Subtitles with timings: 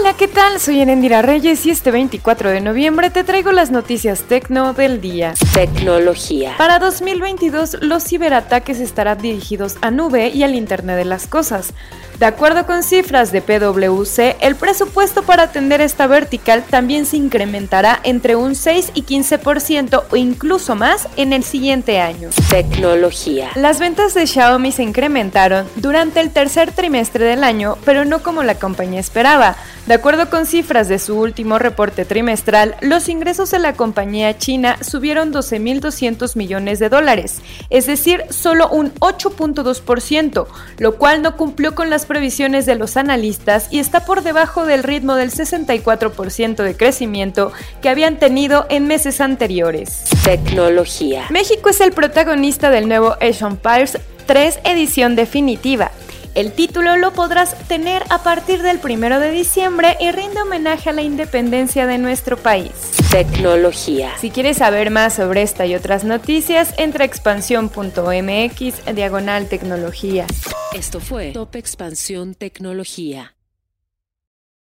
[0.00, 0.58] Hola, ¿qué tal?
[0.58, 5.34] Soy Erendira Reyes y este 24 de noviembre te traigo las noticias tecno del día.
[5.52, 6.54] Tecnología.
[6.56, 11.74] Para 2022, los ciberataques estarán dirigidos a nube y al Internet de las Cosas.
[12.18, 17.98] De acuerdo con cifras de PwC, el presupuesto para atender esta vertical también se incrementará
[18.04, 22.30] entre un 6 y 15% o incluso más en el siguiente año.
[22.48, 23.50] Tecnología.
[23.56, 28.44] Las ventas de Xiaomi se incrementaron durante el tercer trimestre del año, pero no como
[28.44, 29.56] la compañía esperaba.
[29.86, 34.76] De acuerdo con cifras de su último reporte trimestral, los ingresos de la compañía china
[34.80, 40.46] subieron 12.200 millones de dólares, es decir, solo un 8.2%,
[40.78, 44.84] lo cual no cumplió con las previsiones de los analistas y está por debajo del
[44.84, 50.04] ritmo del 64% de crecimiento que habían tenido en meses anteriores.
[50.22, 51.24] Tecnología.
[51.30, 55.90] México es el protagonista del nuevo Age Empires 3 edición definitiva.
[56.34, 60.94] El título lo podrás tener a partir del 1 de diciembre y rinde homenaje a
[60.94, 62.72] la independencia de nuestro país.
[63.10, 64.12] Tecnología.
[64.18, 70.26] Si quieres saber más sobre esta y otras noticias, entra a expansión.mx diagonal tecnología.
[70.72, 73.34] Esto fue Top Expansión Tecnología.